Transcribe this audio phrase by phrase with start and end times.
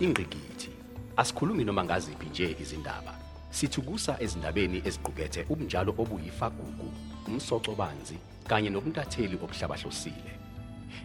[0.00, 0.70] ingqikithi
[1.16, 3.14] asikhulumi noma ngaziphi nje izindaba.
[3.50, 6.88] Sithukusa ezindabeni eziqukethe ubunjalo obuyifagugu
[7.28, 8.16] umsoco banzi
[8.48, 10.32] kanye nobuntatheli obuhlabahlosile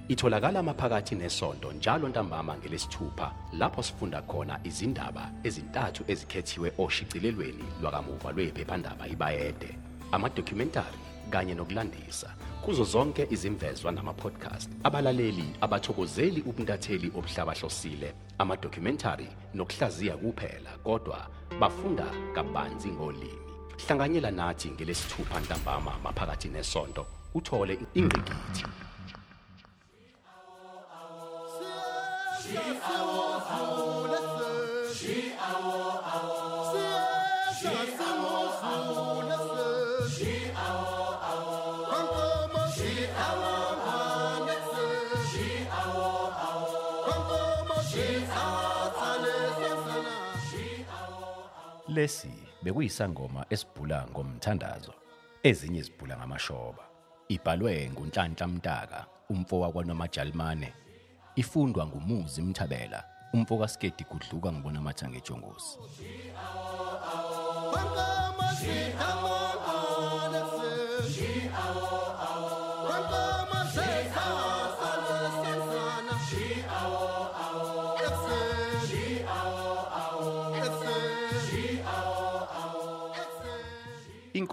[0.07, 9.07] itholakala maphakathi nesonto njalo ntambama ngelesithupha lapho sifunda khona izindaba ezintathu ezikhethiwe oshicilelweni lwakamuva lwephephandaba
[9.07, 9.71] ibayede
[10.11, 11.01] amadocumentary
[11.31, 12.29] kanye nokulandisa.
[12.65, 21.27] Kuzo zonke izimvezwa nama-podcast abalaleli abathokozeli ubuntatheli obuhlabahlosile amadocumentary nokuhlaziya kuphela kodwa
[21.59, 23.53] bafunda kabanzi ngolimi
[23.85, 28.63] hlanganyela nathi ngelesithupha ntambama maphakathi nesonto uthole ingqikithi
[51.93, 54.93] lesi bekuyisangoma esibhula ngomthandazo
[55.43, 56.83] ezinye zibhula ngamashoba.
[57.27, 60.73] Ibhalwe ngunhlanhla mtaka umfowa kwanomajalimane
[61.35, 65.77] ifundwa ngumuzi mthabela umfoka skedi gudluka ngibona mathange ejongosi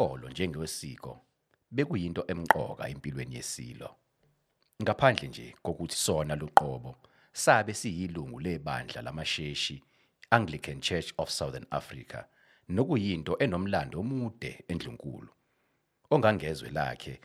[0.00, 1.20] inkolo njengewesiko
[1.70, 3.96] bekuyinto emqoka empilweni yesilo.
[4.82, 6.96] Ngaphandle nje kokuthi sona luqobo
[7.32, 9.82] sabe siyilungu lebandla lamasheshi
[10.30, 12.24] Anglican Church of Southern Africa
[12.68, 15.28] nokuyinto enomlando omude endlunkulu.
[16.10, 17.20] Ongangezwe lakhe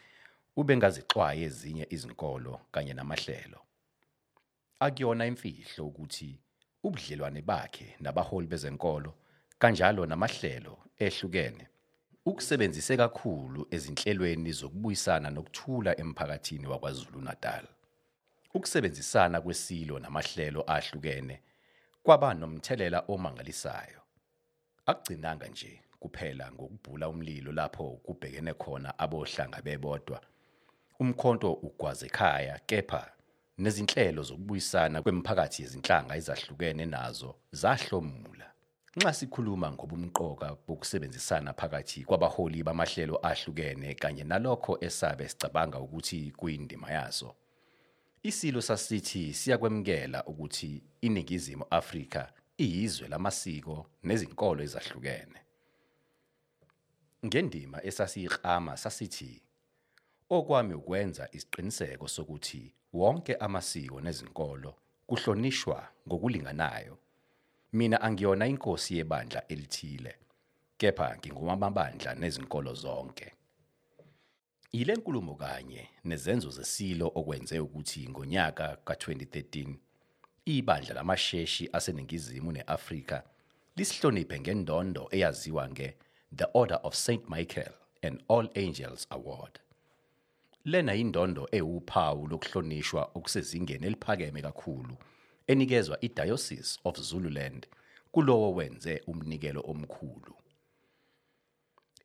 [0.56, 3.60] ubengazixwaye ezinye izinkolo kanye namahlelo.
[4.80, 6.39] Akuyona imfihlo ukuthi
[6.84, 9.14] ubudlelwane bakhe nabaholi bezenkolo
[9.60, 11.67] kanjalo namahlelo ehlukene.
[12.26, 17.66] Ukusebenzise kakhulu ezinhlelweni zokubuyisana nokuthula emphakathini wakwaZulu Natal.
[18.54, 21.42] Ukusebenzisana kwesilo namahlelo ahlukene
[22.04, 24.02] kwaba nomthelela omangalisayo.
[24.86, 30.22] Akugcinanga nje kuphela ngokubhula umlilo lapho kubhekene khona abohlanga bebodwa.
[30.99, 33.11] Umkhonto ugwaze ekhaya kepha
[33.58, 38.55] nezinhlelo zokubuyisana kwemiphakathi yezinhlanga ezahlukene nazo zahlomula.
[38.98, 47.36] Nxa sikhuluma ngobumqoka bokusebenzisana phakathi kwabaholi bamahlelo ahlukene kanye nalokho esabe sicabanga ukuthi kuyindima yaso.
[48.23, 55.39] Isilo sasithi siyakwemukela ukuthi iningizimu Afrika iyizwe lamasiko nezinkolo ezahlukene.
[57.26, 59.42] Ngendima esasiyiklama sasithi
[60.30, 64.72] okwami ukwenza isiqiniseko sokuthi wonke amasiko nezinkolo
[65.08, 66.98] kuhlonishwa ngokulinganayo
[67.75, 70.15] mina angiyona inkosi yebandla elithile
[70.77, 73.31] kepha ngingumabandla nezinkolo zonke.
[74.71, 79.75] Ile nkulumo kanye nezenzo zesilo okwenze ukuthi ngonyaka ka2013
[80.45, 83.23] ibandla lamasheshi aseningizimu neAfrika
[83.75, 85.97] lisihloniphe ngendondo eyaziwa nge
[86.36, 89.59] The Order of St Michael and All Angels Award
[90.65, 94.97] lena indondo ewuphawu lokuhlonishwa okusezingeni eliphakeme kakhulu
[95.48, 97.67] enikezwa iDiocese of Zululand
[98.11, 100.36] kulowo wenze umnikelo omkhulu.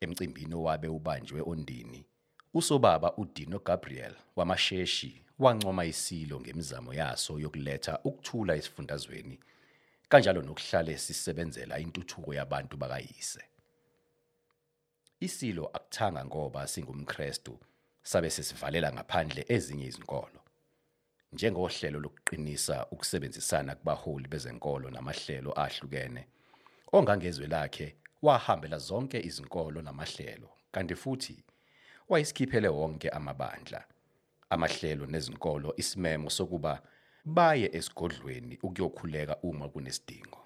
[0.01, 2.05] Emcimbini owabe ubanjwe ondini,
[2.53, 9.39] usobaba uDino Gabriel wamasheshi wancoma isilo ngemizamo yaso yokuletha ukuthula esifundazweni
[10.09, 13.43] kanjalo nokuhlale sisebenzela intuthuko yabantu bakayise.
[15.19, 17.59] Isilo akuthanga ngoba singumKristu
[18.03, 20.40] sabe sesivalela ngaphandle ezinye izinkolo.
[21.33, 26.27] Njengohlelo lokuqinisa ukusebenzisana kubaholi bezenkolo namahlelo ahlukene.
[26.91, 31.43] Ongangezwe lakhe wahambela zonke izinkolo namahlelo kanti futhi
[32.09, 33.85] wayisikhiphele wonke amabandla.
[34.49, 36.81] Amahlelo nezinkolo isimemo sokuba
[37.25, 40.39] baye esigodlweni ukuyokhuleka uma kunesidingo.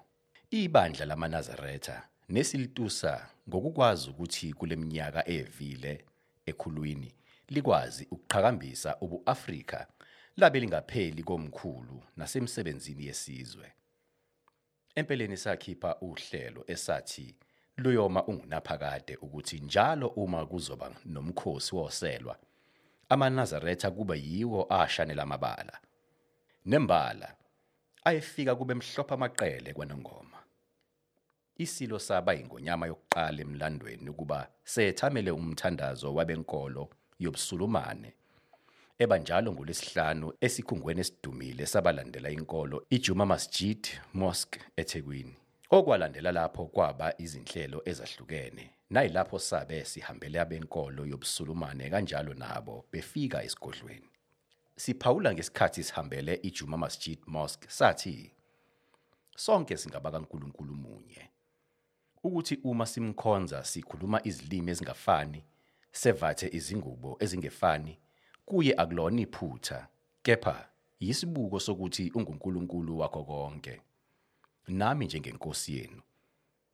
[0.50, 6.04] Ibandla lamaNazaretha nesilitusa ngokukwazi ukuthi kuleminyaka evile
[6.46, 7.14] ekhulwini
[7.48, 9.86] likwazi ukuqhakambisa ubuAfrika
[10.36, 13.72] labe lingapheli komkhulu nasemsebenzini yesizwe.
[14.94, 17.34] Empeleni sakhipha uhlelo esathi
[17.76, 22.38] luyoma ungunaphakade ukuthi njalo uma kuzoba nomkhosi woselwa
[23.08, 25.80] amaNazaretha kube yiwo ashanela amabala.
[26.64, 27.36] Nembala
[28.04, 30.38] ayefika kube mhlopha amaqele kwanongoma.
[31.56, 38.14] Isilo saba ingonyama yokuqala emlandweni ukuba sethamele umthandazo wabenkolo yobusulumane
[38.98, 45.34] eba njalo ngolwesihlanu esikhungweni esidumile sabalandela inkolo iJuma Masjid Mosque eThekwini.
[45.70, 54.08] Okwalandela lapho kwaba izinhlelo ezahlukene nayilapho sabe sihambele abenkolo yobusulumane kanjalo nabo befika esigodlweni.
[54.76, 58.32] Siphawula ngesikhathi sihambele iJuma Masjid Mosque sathi
[59.36, 61.30] sonke singaba kaNkuluNkulu munye.
[62.22, 65.44] Ukuthi uma simkhonza sikhuluma izilimi ezingafani,
[65.92, 67.98] sevathe izingubo ezingefani,
[68.46, 69.88] kuye akulona iphutha,
[70.22, 70.68] kepha
[71.00, 73.80] yisibuko sokuthi unguNkulunkulu wakho konke.
[74.68, 76.02] Nami njengenkosi yenu,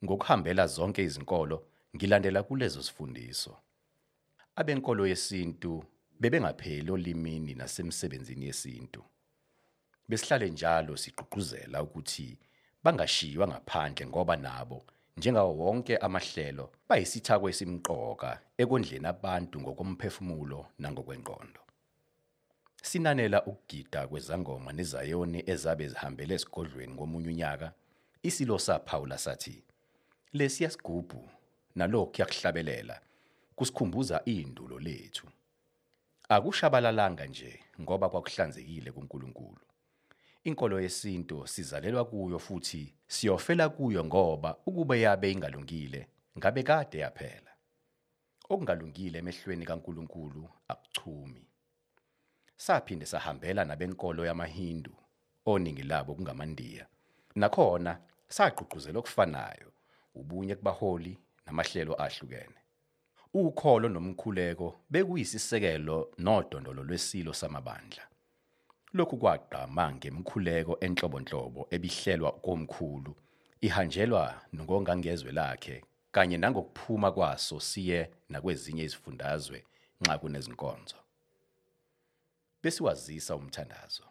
[0.04, 1.66] ngokuhambela zonke izinkolo,
[1.96, 3.56] ngilandela kulezo sifundiso.
[4.56, 5.84] Abenkolo yesintu
[6.20, 9.04] bebengapheli olimini nasemsebenzini yesintu.
[10.08, 12.38] Besihlale njalo sigqugquzela ukuthi
[12.84, 14.84] bangashiywa ngaphandle ngoba nabo
[15.17, 18.31] njengawo wonke amahlelo bayisithako esimqoka
[18.62, 21.61] ekondleni abantu ngokomphefumulo nangokwengqondo.
[22.88, 27.69] Sinanela ukugida kwezangoma nezayoni ezabe zihambele esigodlweni ngomunye unyaka,
[28.29, 29.56] isilo saphawula sathi,
[30.37, 31.23] lesiya sigubhu
[31.76, 32.97] nalokhu yakuhlabelela
[33.56, 35.26] kusikhumbuza indulo lethu.
[36.29, 39.62] Akushabalalanga nje ngoba kwakuhlanzekile kuNkulunkulu.
[40.44, 46.09] Inkolo yesinto sizalelwa kuyo futhi siyofela kuyo ngoba ukube yabe ingalungile
[46.39, 47.50] ngabe kade yaphela.
[48.49, 51.47] Okungalungile emehlweni kaNkulunkulu akuchumi.
[52.56, 54.94] Saphinde sahambela nabenkolo yamaHindu
[55.47, 56.87] oningi labo kungamaNdiya.
[57.35, 57.99] Nakhona
[58.29, 59.69] sagqugquzela okufanayo,
[60.15, 62.59] ubunye kubaholi namahlelo ahlukene.
[63.35, 68.12] Ukholo nomkhuleko bekuyisisekelo nodondolo lwesilo samabandla.
[68.94, 73.12] Lokhu kwagqama ngemkhuleko enhlobonhlobo ebihlelwa komkhulu,
[73.67, 74.25] ihanjelwa
[74.56, 75.77] ngongangezwe lakhe
[76.15, 79.59] kanye nangokuphuma kwaso siye nakwezinye izifundazwe
[80.00, 80.99] nxa kunezinkonzo.
[82.62, 84.06] Besiwazisa umthandazo.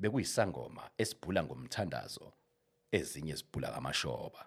[0.00, 2.26] Bekuyisangoma esibhula ngomthandazo,
[2.96, 4.42] ezinye zibhula ngamashoba.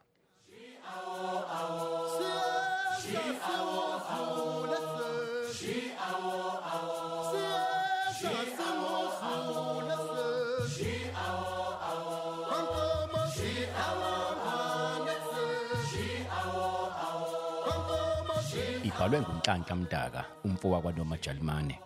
[19.00, 21.80] Ibhalwe ngumnhlanhla mdaka umfo kwaNomajalimane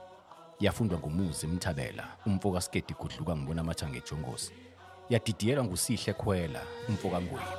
[0.59, 4.53] yafundwa ngumuzi Mthabela umfo kaSkedi Gudluka ngibona amathanga ejongosi.
[5.09, 7.53] Yadidiyelwa nguSihle Khwela umfo kaNgwebu